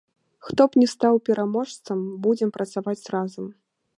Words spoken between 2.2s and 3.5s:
будзем працаваць разам.